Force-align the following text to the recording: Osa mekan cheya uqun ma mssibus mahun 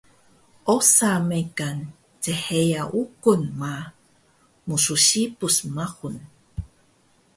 Osa 0.75 1.11
mekan 1.29 1.77
cheya 2.23 2.83
uqun 3.01 3.41
ma 3.59 3.73
mssibus 4.67 5.55
mahun 5.75 6.15